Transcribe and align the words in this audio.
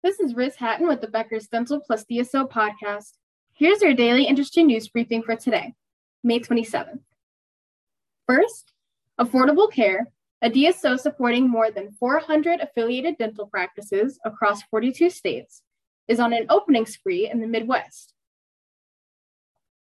This 0.00 0.20
is 0.20 0.36
Riz 0.36 0.54
Hatton 0.54 0.86
with 0.86 1.00
the 1.00 1.08
Becker's 1.08 1.48
Dental 1.48 1.80
Plus 1.80 2.04
DSO 2.04 2.48
podcast. 2.48 3.14
Here's 3.52 3.82
your 3.82 3.94
daily 3.94 4.26
industry 4.26 4.62
news 4.62 4.86
briefing 4.86 5.24
for 5.24 5.34
today, 5.34 5.74
May 6.22 6.38
27th. 6.38 7.00
First, 8.28 8.72
Affordable 9.20 9.72
Care, 9.72 10.06
a 10.40 10.50
DSO 10.50 11.00
supporting 11.00 11.50
more 11.50 11.72
than 11.72 11.90
400 11.98 12.60
affiliated 12.60 13.18
dental 13.18 13.48
practices 13.48 14.20
across 14.24 14.62
42 14.70 15.10
states, 15.10 15.62
is 16.06 16.20
on 16.20 16.32
an 16.32 16.46
opening 16.48 16.86
spree 16.86 17.28
in 17.28 17.40
the 17.40 17.48
Midwest. 17.48 18.14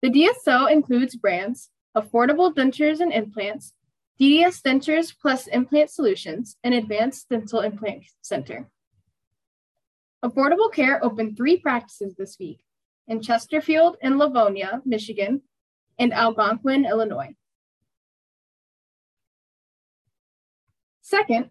The 0.00 0.08
DSO 0.08 0.72
includes 0.72 1.14
brands 1.14 1.68
Affordable 1.94 2.54
Dentures 2.54 3.00
and 3.00 3.12
Implants, 3.12 3.74
DDS 4.18 4.62
Dentures 4.62 5.12
Plus 5.20 5.46
Implant 5.48 5.90
Solutions, 5.90 6.56
and 6.64 6.72
Advanced 6.72 7.28
Dental 7.28 7.60
Implant 7.60 8.04
Center. 8.22 8.70
Affordable 10.24 10.72
Care 10.72 11.02
opened 11.04 11.36
three 11.36 11.58
practices 11.58 12.14
this 12.16 12.36
week 12.38 12.60
in 13.08 13.22
Chesterfield 13.22 13.96
and 14.02 14.18
Livonia, 14.18 14.82
Michigan, 14.84 15.42
and 15.98 16.12
Algonquin, 16.12 16.84
Illinois. 16.84 17.34
Second, 21.00 21.50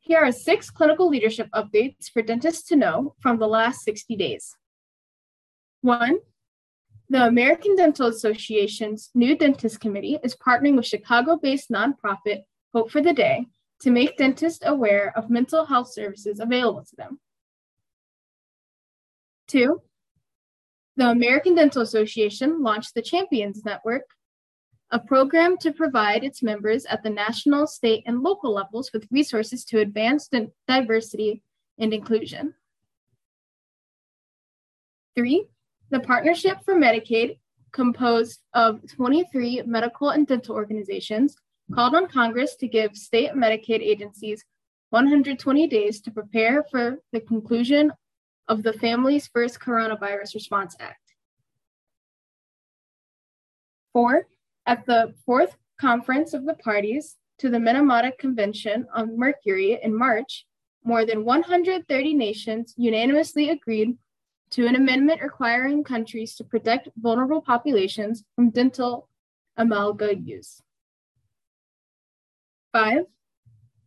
here 0.00 0.18
are 0.18 0.32
six 0.32 0.70
clinical 0.70 1.08
leadership 1.08 1.48
updates 1.54 2.10
for 2.12 2.22
dentists 2.22 2.68
to 2.68 2.76
know 2.76 3.14
from 3.20 3.38
the 3.38 3.46
last 3.46 3.82
60 3.84 4.16
days. 4.16 4.56
One, 5.80 6.18
the 7.08 7.26
American 7.26 7.76
Dental 7.76 8.08
Association's 8.08 9.10
new 9.14 9.36
dentist 9.36 9.80
committee 9.80 10.18
is 10.22 10.36
partnering 10.36 10.76
with 10.76 10.86
Chicago 10.86 11.36
based 11.36 11.70
nonprofit 11.70 12.42
Hope 12.74 12.90
for 12.90 13.00
the 13.00 13.14
Day 13.14 13.46
to 13.80 13.90
make 13.90 14.18
dentists 14.18 14.64
aware 14.66 15.12
of 15.16 15.30
mental 15.30 15.64
health 15.64 15.92
services 15.92 16.40
available 16.40 16.84
to 16.84 16.96
them. 16.96 17.20
Two, 19.48 19.80
the 20.96 21.10
American 21.10 21.54
Dental 21.54 21.80
Association 21.80 22.62
launched 22.62 22.94
the 22.94 23.00
Champions 23.00 23.64
Network, 23.64 24.04
a 24.90 24.98
program 24.98 25.56
to 25.58 25.72
provide 25.72 26.22
its 26.22 26.42
members 26.42 26.84
at 26.84 27.02
the 27.02 27.10
national, 27.10 27.66
state, 27.66 28.02
and 28.06 28.22
local 28.22 28.52
levels 28.52 28.90
with 28.92 29.08
resources 29.10 29.64
to 29.64 29.80
advance 29.80 30.28
diversity 30.66 31.42
and 31.78 31.94
inclusion. 31.94 32.54
Three, 35.16 35.46
the 35.90 36.00
Partnership 36.00 36.58
for 36.64 36.74
Medicaid, 36.74 37.38
composed 37.72 38.40
of 38.54 38.80
23 38.96 39.62
medical 39.66 40.10
and 40.10 40.26
dental 40.26 40.54
organizations, 40.54 41.36
called 41.74 41.94
on 41.94 42.08
Congress 42.08 42.54
to 42.56 42.68
give 42.68 42.96
state 42.96 43.32
Medicaid 43.32 43.80
agencies 43.80 44.44
120 44.90 45.66
days 45.68 46.00
to 46.02 46.10
prepare 46.10 46.64
for 46.70 46.98
the 47.12 47.20
conclusion 47.20 47.92
of 48.48 48.62
the 48.62 48.72
Families 48.72 49.28
First 49.32 49.60
Coronavirus 49.60 50.34
Response 50.34 50.74
Act. 50.80 51.14
Four, 53.92 54.26
at 54.66 54.86
the 54.86 55.14
fourth 55.26 55.56
conference 55.80 56.34
of 56.34 56.44
the 56.44 56.54
parties 56.54 57.16
to 57.38 57.48
the 57.48 57.58
Minamata 57.58 58.16
Convention 58.18 58.86
on 58.94 59.18
Mercury 59.18 59.78
in 59.82 59.96
March, 59.96 60.46
more 60.84 61.04
than 61.04 61.24
130 61.24 62.14
nations 62.14 62.74
unanimously 62.76 63.50
agreed 63.50 63.96
to 64.50 64.66
an 64.66 64.76
amendment 64.76 65.20
requiring 65.20 65.84
countries 65.84 66.34
to 66.36 66.44
protect 66.44 66.88
vulnerable 66.96 67.42
populations 67.42 68.24
from 68.34 68.50
dental 68.50 69.08
amalgam 69.56 70.24
use. 70.24 70.62
Five, 72.72 73.04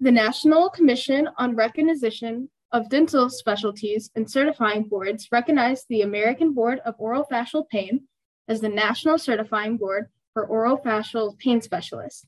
the 0.00 0.12
National 0.12 0.70
Commission 0.70 1.28
on 1.38 1.56
Recognition 1.56 2.48
of 2.72 2.88
dental 2.90 3.30
specialties 3.30 4.10
and 4.14 4.30
certifying 4.30 4.84
boards 4.84 5.28
recognize 5.30 5.84
the 5.88 6.02
American 6.02 6.52
Board 6.52 6.80
of 6.84 6.98
Orofacial 6.98 7.68
Pain 7.68 8.08
as 8.48 8.60
the 8.60 8.68
national 8.68 9.18
certifying 9.18 9.76
board 9.76 10.08
for 10.32 10.46
orofacial 10.48 11.38
pain 11.38 11.60
specialists. 11.60 12.26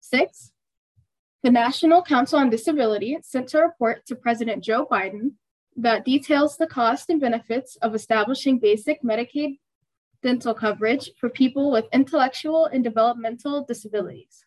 Six, 0.00 0.52
the 1.42 1.50
National 1.50 2.02
Council 2.02 2.38
on 2.38 2.50
Disability 2.50 3.18
sent 3.22 3.54
a 3.54 3.60
report 3.60 4.04
to 4.06 4.16
President 4.16 4.64
Joe 4.64 4.86
Biden 4.90 5.32
that 5.76 6.04
details 6.04 6.56
the 6.56 6.66
cost 6.66 7.08
and 7.08 7.20
benefits 7.20 7.76
of 7.76 7.94
establishing 7.94 8.58
basic 8.58 9.02
Medicaid 9.02 9.58
dental 10.22 10.52
coverage 10.52 11.10
for 11.18 11.30
people 11.30 11.70
with 11.70 11.86
intellectual 11.92 12.66
and 12.66 12.84
developmental 12.84 13.64
disabilities. 13.64 14.44